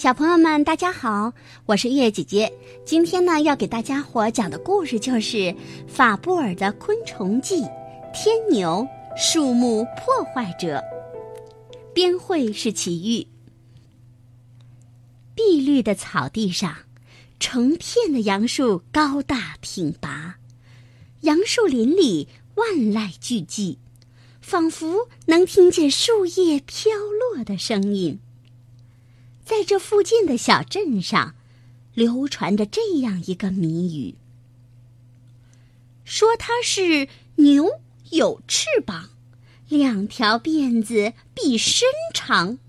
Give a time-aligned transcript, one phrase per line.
[0.00, 1.30] 小朋友们，大家好，
[1.66, 2.50] 我是月姐姐。
[2.86, 5.54] 今天呢，要给大家伙讲的故事就是
[5.86, 7.56] 法布尔的《昆虫记》，
[8.14, 10.82] 天牛，树木破坏者。
[11.92, 13.26] 边绘是奇遇。
[15.34, 16.74] 碧绿的草地上，
[17.38, 20.34] 成片的杨树高大挺拔，
[21.20, 23.76] 杨树林里万籁俱寂，
[24.40, 26.90] 仿佛能听见树叶飘
[27.34, 28.18] 落的声音。
[29.50, 31.34] 在这附近的小镇上，
[31.92, 34.14] 流传着这样一个谜语：
[36.04, 37.80] 说它是牛
[38.12, 39.10] 有翅膀，
[39.68, 42.60] 两条辫子比身长，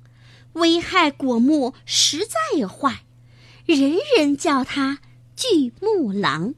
[0.54, 3.04] 危害果木实在坏，
[3.68, 4.98] 人人叫它
[5.35, 6.55] 巨木狼。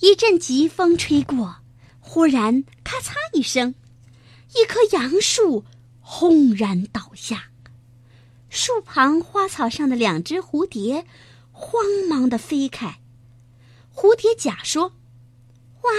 [0.00, 1.58] 一阵疾风吹过，
[2.00, 3.76] 忽然咔嚓一声，
[4.56, 5.64] 一棵杨树
[6.00, 7.49] 轰然倒下。
[8.50, 11.06] 树旁花草上的两只蝴蝶，
[11.52, 12.98] 慌忙的飞开。
[13.94, 14.92] 蝴蝶甲说
[15.82, 15.90] ：“哇，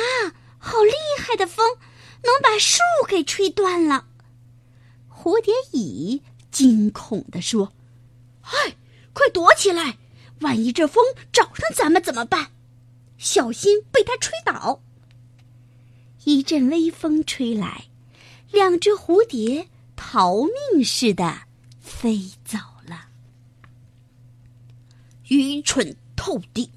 [0.57, 1.77] 好厉害的风，
[2.23, 4.07] 能把树给吹断了。”
[5.09, 7.71] 蝴蝶乙惊恐的说
[8.43, 8.75] ：“嗨，
[9.13, 9.97] 快躲起来！
[10.41, 12.51] 万一这风找上咱们怎么办？
[13.17, 14.81] 小心被它吹倒。”
[16.25, 17.85] 一阵微风吹来，
[18.51, 20.41] 两只蝴蝶逃
[20.73, 21.43] 命似的。
[22.01, 22.57] 飞走
[22.87, 23.09] 了，
[25.27, 26.71] 愚蠢透顶！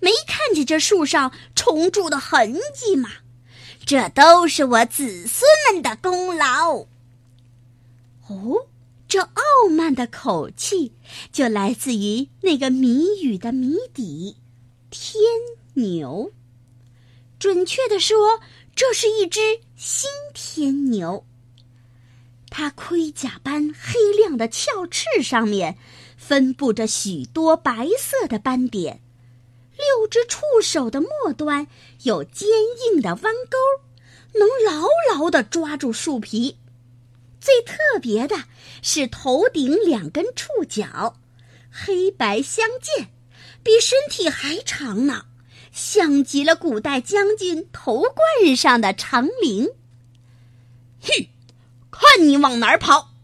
[0.00, 3.08] 没看见这树上虫蛀的痕迹吗？
[3.86, 6.86] 这都是我子孙们的功劳。
[8.26, 8.66] 哦，
[9.06, 10.92] 这傲慢的口气
[11.30, 14.38] 就来自于那个谜语的谜底——
[14.90, 15.22] 天
[15.74, 16.32] 牛。
[17.38, 18.40] 准确的说，
[18.74, 21.24] 这是一只新天牛。
[22.50, 25.76] 它盔甲般黑亮的鞘翅上面，
[26.16, 29.00] 分布着许多白色的斑点，
[29.76, 31.68] 六只触手的末端
[32.02, 32.48] 有坚
[32.92, 36.56] 硬的弯钩，能牢牢地抓住树皮。
[37.40, 38.36] 最特别的
[38.82, 41.16] 是头顶两根触角，
[41.70, 43.10] 黑白相间，
[43.62, 45.26] 比身体还长呢，
[45.70, 49.68] 像极了古代将军头冠上的长翎。
[51.00, 51.28] 哼！
[52.00, 53.14] 看你往哪儿跑！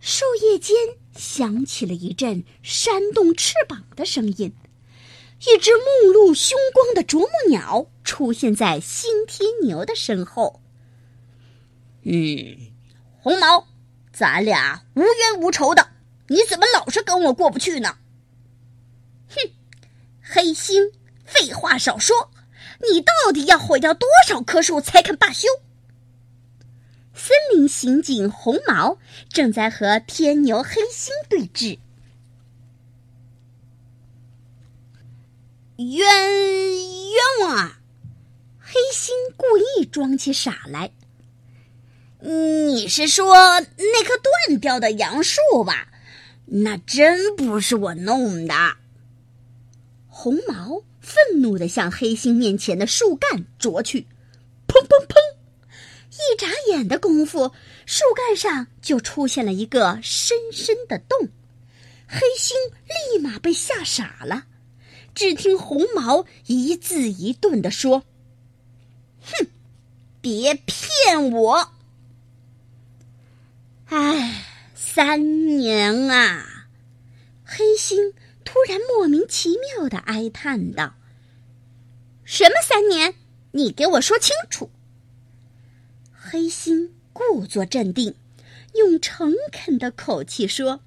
[0.00, 0.76] 树叶间
[1.16, 4.54] 响起了一阵扇动翅膀的声音，
[5.40, 10.62] 一只目露凶光的啄木鸟出现在新天牛的身后。
[12.04, 12.72] 嗯，
[13.20, 13.66] 红毛，
[14.12, 15.88] 咱俩无冤无仇的，
[16.28, 17.98] 你怎么老是跟我过不去呢？
[19.28, 19.50] 哼，
[20.22, 20.92] 黑星，
[21.24, 22.30] 废话少说，
[22.88, 25.48] 你到底要毁掉多少棵树才肯罢休？
[27.16, 28.98] 森林刑警红毛
[29.30, 31.78] 正在和天牛黑心对峙。
[35.78, 37.80] 冤冤枉啊！
[38.60, 40.90] 黑心故意装起傻来。
[42.20, 44.14] 你是说那棵
[44.48, 45.88] 断掉的杨树吧？
[46.44, 48.54] 那真不是我弄的。
[50.06, 54.06] 红毛愤怒的向黑心面前的树干啄去，
[54.66, 55.16] 砰砰砰！
[56.16, 57.52] 一眨眼的功夫，
[57.84, 61.28] 树干上就出现了一个深深的洞。
[62.08, 62.56] 黑星
[63.12, 64.46] 立马被吓傻了。
[65.14, 68.04] 只听红毛一字一顿地说
[69.24, 69.46] ：“哼，
[70.20, 71.72] 别骗我！
[73.86, 74.44] 哎，
[74.74, 76.68] 三年啊！”
[77.42, 78.12] 黑星
[78.44, 80.96] 突然莫名其妙的哀叹道
[82.24, 83.14] ：“什么三年？
[83.52, 84.70] 你给我说清楚！”
[86.28, 88.16] 黑心故作镇定，
[88.74, 90.80] 用诚恳的口气说：“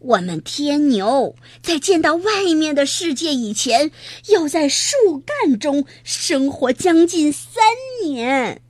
[0.00, 3.90] 我们天牛在见到外面的世界以前，
[4.28, 4.94] 要在树
[5.24, 7.62] 干中生活将近三
[8.04, 8.60] 年。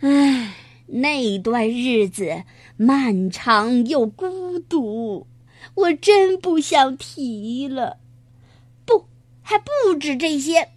[0.00, 0.54] 唉，
[0.86, 2.44] 那段日子
[2.78, 5.26] 漫长又孤独，
[5.74, 7.98] 我真不想提了。
[8.86, 9.04] 不，
[9.42, 10.70] 还不止这些。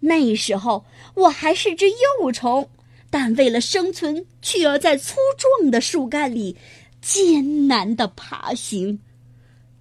[0.00, 0.84] 那时候
[1.14, 2.68] 我还是只幼虫。”
[3.10, 6.56] 但为了生存，却要在粗壮的树干里
[7.02, 9.00] 艰难的爬行。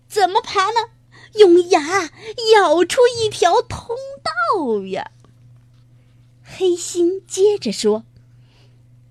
[0.08, 0.80] 怎么爬呢？
[1.36, 2.12] 用牙
[2.56, 5.12] 咬出一条通道呀！
[6.44, 8.04] 黑心接着说：“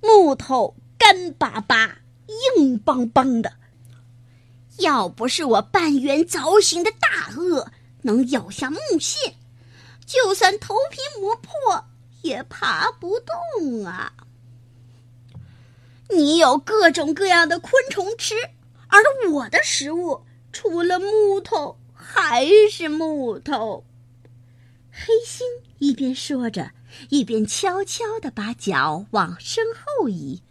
[0.03, 2.00] 木头干巴巴、
[2.56, 3.53] 硬邦邦的，
[4.79, 7.64] 要不是我半圆凿形的大颚
[8.03, 9.37] 能咬下木屑，
[10.05, 11.85] 就算头皮磨破。”
[12.23, 14.12] 也爬不动啊！
[16.11, 18.35] 你有各种各样的昆虫吃，
[18.88, 18.99] 而
[19.31, 23.85] 我的食物除了木头还是木头。
[24.91, 25.47] 黑心
[25.79, 26.73] 一边说着，
[27.11, 30.43] 一边悄悄地把脚往身后移。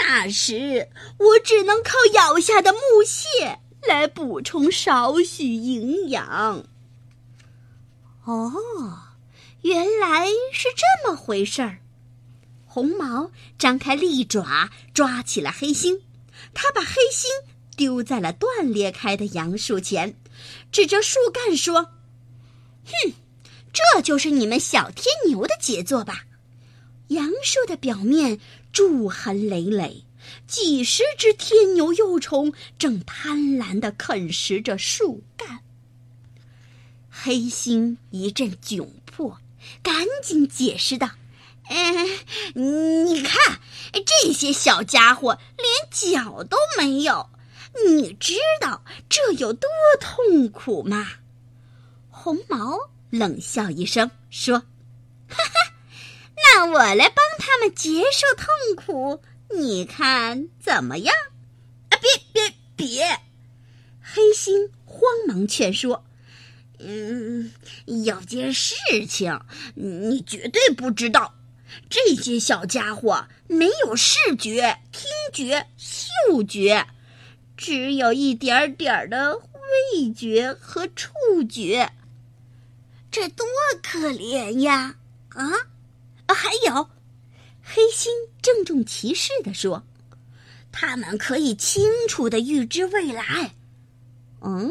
[0.00, 0.88] 那时
[1.18, 6.64] 我只能靠咬下的木屑来补充少许营养。
[8.24, 8.52] 哦，
[9.62, 11.78] 原来是这么回事儿。
[12.66, 16.02] 红毛张开利爪抓起了黑心，
[16.52, 17.30] 他把黑心
[17.76, 20.14] 丢在了断裂开的杨树前，
[20.70, 21.92] 指着树干说
[22.84, 23.12] ：“哼，
[23.72, 26.24] 这就是你们小天牛的杰作吧？”
[27.08, 28.40] 杨树的表面
[28.72, 30.04] 蛀痕累累，
[30.46, 35.60] 几十只天牛幼虫正贪婪地啃食着树干。
[37.08, 39.38] 黑心一阵窘迫，
[39.82, 41.10] 赶紧解释道。
[41.68, 43.60] 嗯，你看，
[43.92, 47.28] 这些小家伙连脚都没有，
[47.88, 49.68] 你知道这有多
[50.00, 51.14] 痛苦吗？
[52.08, 54.60] 红毛冷笑一声说
[55.28, 55.74] ：“哈 哈，
[56.36, 61.14] 那我来帮他们结束痛苦，你看怎么样？”
[61.90, 63.20] 啊，别别别！
[64.00, 66.04] 黑心慌忙劝说
[66.78, 67.52] ：“嗯，
[68.04, 68.74] 有件事
[69.08, 69.40] 情
[69.74, 71.34] 你绝对不知道。”
[71.90, 76.86] 这些小家伙没有视觉、听觉、嗅觉，
[77.56, 81.12] 只有一点点的味觉和触
[81.50, 81.92] 觉。
[83.10, 83.46] 这多
[83.82, 84.96] 可怜呀！
[85.30, 85.50] 啊，
[86.28, 86.88] 还有，
[87.62, 89.84] 黑心郑重其事地说
[90.70, 93.54] ：“他们可以清楚的预知未来。”
[94.40, 94.70] 嗯，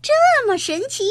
[0.00, 0.12] 这
[0.46, 1.04] 么神奇？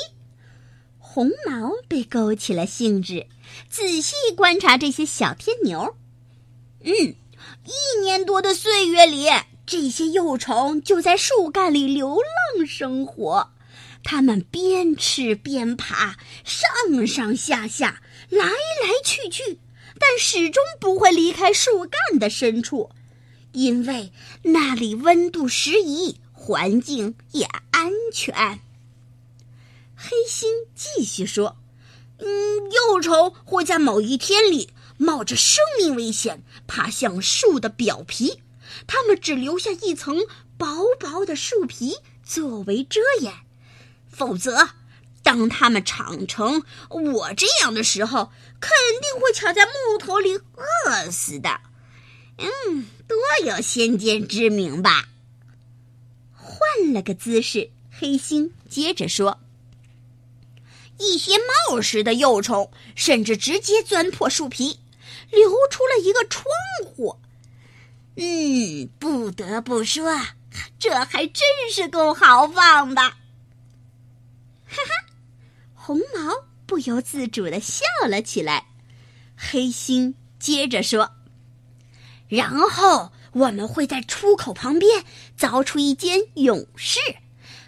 [1.09, 3.27] 红毛被勾起了兴致，
[3.69, 5.95] 仔细观察这些小天牛。
[6.83, 9.25] 嗯，一年多的岁月里，
[9.65, 13.51] 这些幼虫就在树干里流浪生活。
[14.04, 18.54] 它们边吃边爬，上上下下，来来
[19.04, 19.59] 去去，
[19.98, 22.92] 但始终不会离开树干的深处，
[23.54, 24.12] 因为
[24.44, 28.59] 那里温度适宜，环境也安全。
[30.00, 31.58] 黑心继续说
[32.20, 38.44] ：“嗯，幼虫会在某一天里冒着生命危险爬向树的表皮，
[38.86, 40.20] 它们只留下一层
[40.56, 40.68] 薄
[41.00, 43.34] 薄的树皮作为遮掩。
[44.08, 44.70] 否则，
[45.24, 48.72] 当它们长成我这样的时候，肯
[49.02, 51.62] 定会卡在木头里饿死的。
[52.38, 55.10] 嗯，多有先见之明吧！”
[56.34, 59.40] 换了个姿势，黑心接着说。
[61.00, 64.80] 一些冒失的幼虫甚至直接钻破树皮，
[65.32, 66.46] 留出了一个窗
[66.86, 67.20] 户。
[68.16, 70.12] 嗯，不得不说，
[70.80, 73.02] 这还真是够豪放的。
[73.02, 73.14] 哈
[74.70, 75.06] 哈，
[75.76, 78.68] 红毛不由自主的笑了起来。
[79.36, 81.12] 黑心接着说
[82.28, 85.06] ：“然后我们会在出口旁边
[85.38, 87.00] 凿出一间勇室，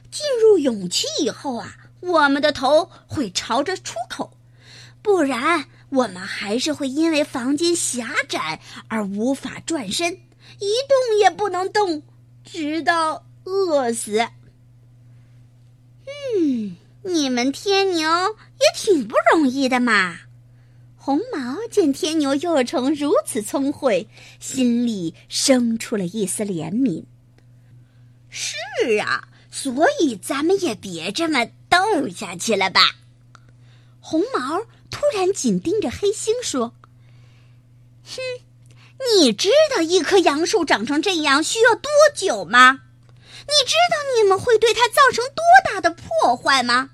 [0.10, 4.38] 进入勇气以后啊。”我们的头会朝着出口，
[5.02, 12.04] 不然我们还是会因为房间狭窄而无法转身，一动也不能动，
[12.44, 14.28] 直到饿死。
[16.06, 20.18] 嗯，你们天牛也挺不容易的嘛。
[20.96, 24.08] 红毛见天牛幼虫如此聪慧，
[24.40, 27.04] 心里生出了一丝怜悯。
[28.30, 28.56] 是
[29.02, 29.26] 啊。
[29.52, 32.96] 所以咱们也别这么斗下去了吧？
[34.00, 36.74] 红毛突然紧盯着黑星说
[38.04, 38.18] ：“哼，
[39.16, 42.82] 你知道一棵杨树长成这样需要多久吗？
[43.42, 46.90] 你知道你们会对它造成多大的破坏吗？”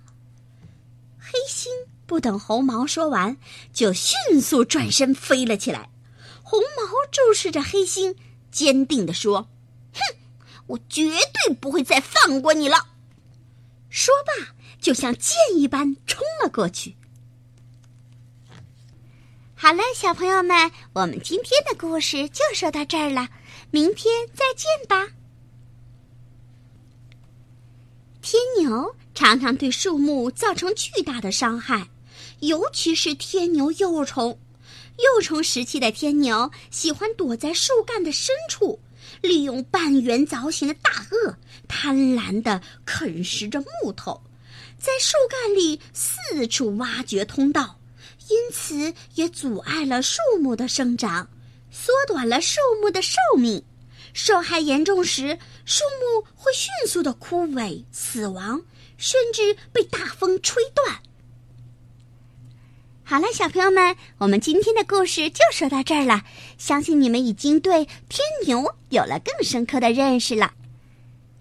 [1.18, 1.72] 黑星
[2.06, 3.38] 不等红毛说完，
[3.74, 5.90] 就迅速转身飞了起来。
[6.44, 8.16] 红毛注视着黑星，
[8.52, 9.48] 坚定地说
[9.94, 10.02] ：“哼。”
[10.68, 12.88] 我绝对不会再放过你了！
[13.88, 14.55] 说罢，
[14.86, 16.96] 就像箭一般冲了过去。
[19.56, 23.28] 好了，小朋友们，我们今天的故事就说到这儿了，
[23.72, 25.08] 明天再见吧。
[28.22, 31.90] 天牛常常对树木造成巨大的伤害，
[32.42, 34.40] 尤其是天牛幼虫。
[35.00, 38.80] 幼虫时期的天牛喜欢躲在树干的深处。
[39.22, 41.36] 利用半圆凿形的大颚，
[41.68, 44.22] 贪婪地啃食着木头，
[44.86, 47.80] 在树干里四处挖掘通道，
[48.30, 51.28] 因此也阻碍了树木的生长，
[51.72, 53.66] 缩短了树木的寿命。
[54.14, 58.62] 受害严重时，树木会迅速的枯萎、死亡，
[58.96, 61.00] 甚至被大风吹断。
[63.04, 66.24] 好了，小朋友们，我们今天的故事就说到这儿了。
[66.60, 70.54] 相信你们已经对天牛有了更深刻的认识了。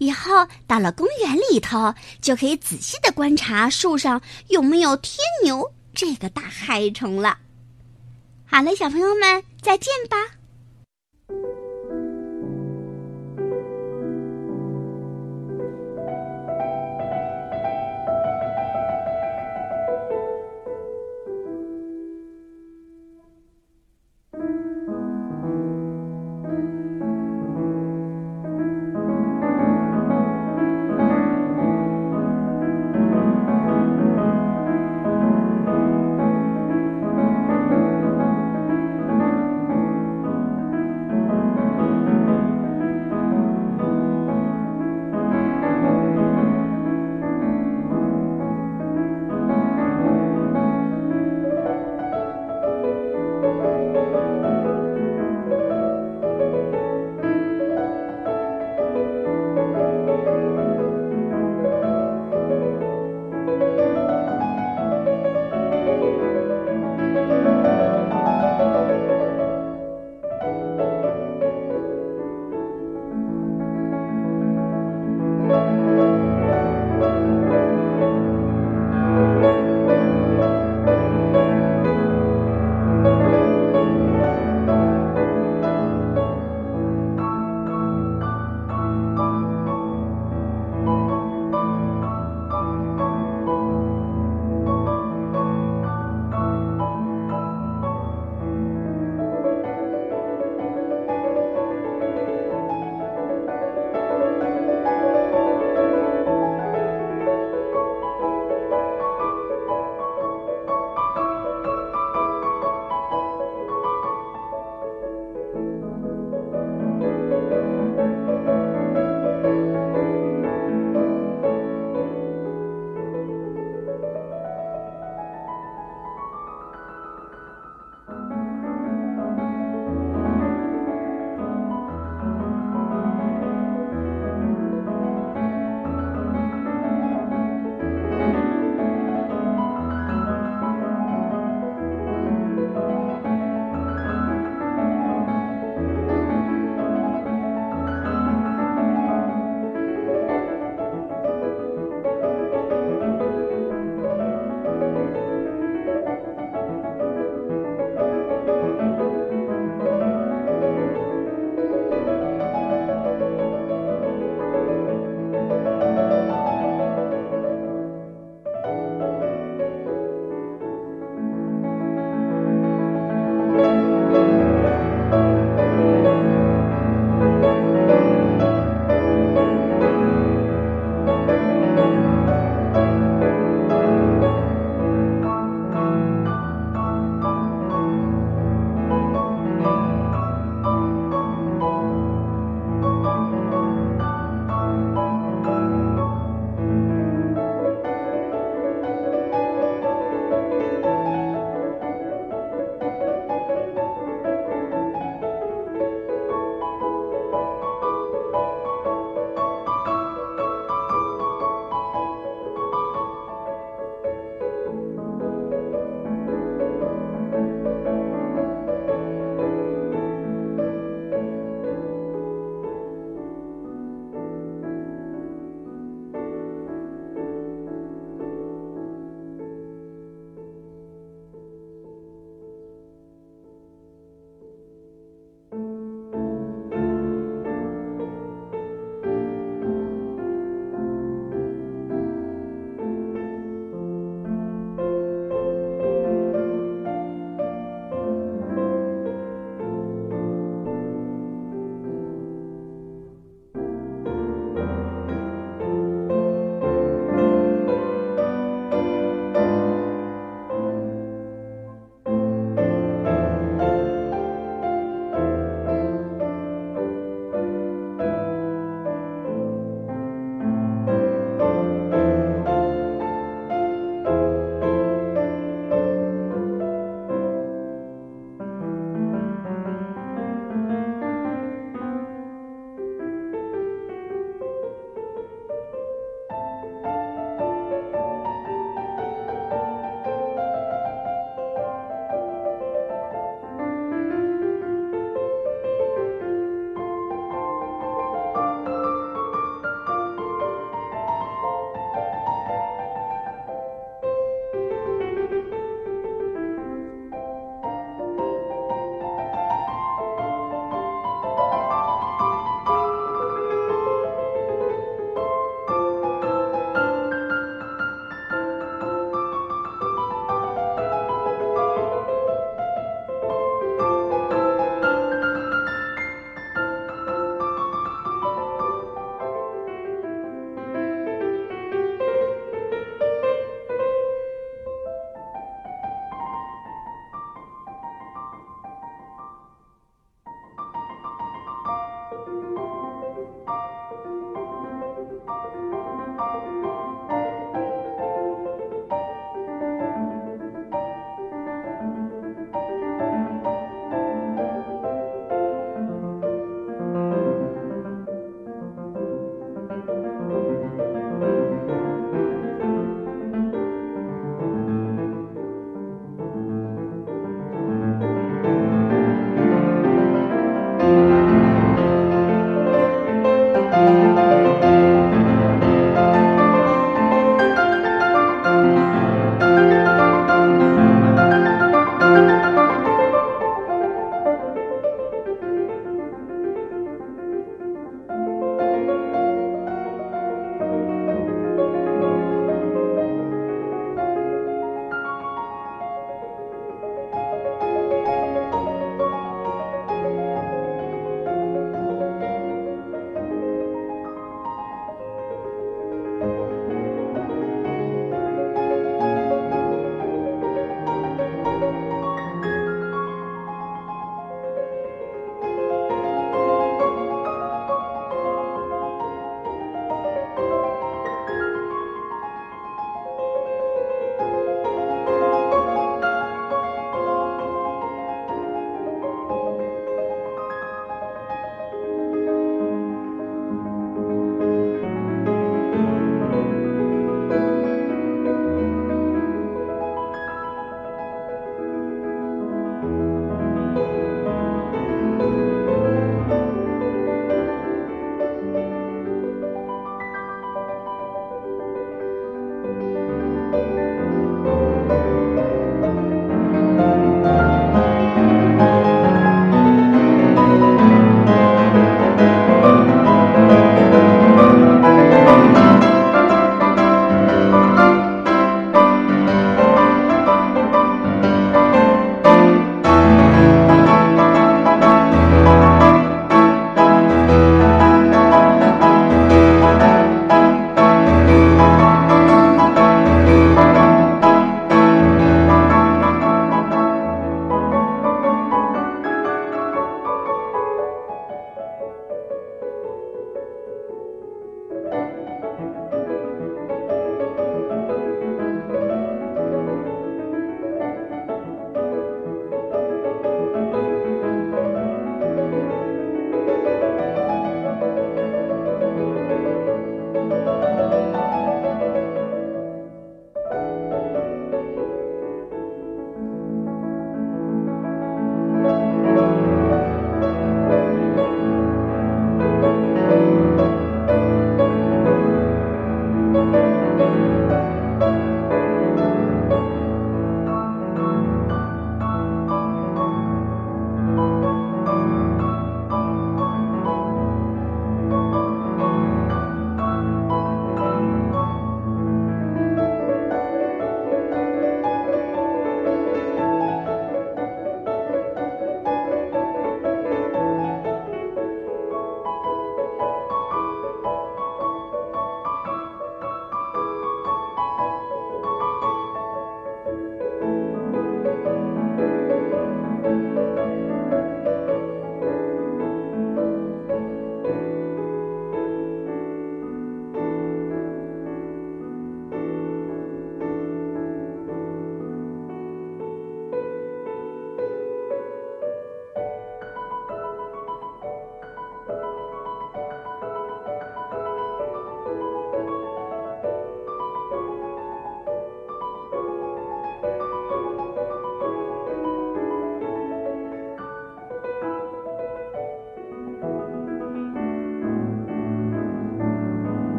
[0.00, 7.36] 以后到了公园里头，就可以仔细的观察树上有没有天牛这个大害虫了。
[8.46, 10.39] 好了，小朋友们，再见吧。